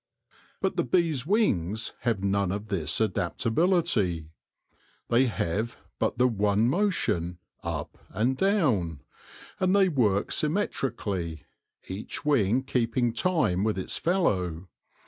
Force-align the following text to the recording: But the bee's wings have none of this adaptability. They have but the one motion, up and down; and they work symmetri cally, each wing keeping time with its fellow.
But 0.61 0.77
the 0.77 0.83
bee's 0.83 1.27
wings 1.27 1.93
have 1.99 2.23
none 2.23 2.51
of 2.51 2.69
this 2.69 2.99
adaptability. 2.99 4.31
They 5.09 5.27
have 5.27 5.77
but 5.99 6.17
the 6.17 6.27
one 6.27 6.67
motion, 6.67 7.37
up 7.61 7.99
and 8.09 8.35
down; 8.35 9.01
and 9.59 9.75
they 9.75 9.89
work 9.89 10.29
symmetri 10.29 10.97
cally, 10.97 11.43
each 11.87 12.25
wing 12.25 12.63
keeping 12.63 13.13
time 13.13 13.63
with 13.63 13.77
its 13.77 13.97
fellow. 13.97 14.69